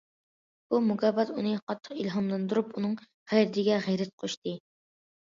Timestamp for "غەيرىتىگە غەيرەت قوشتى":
3.35-4.61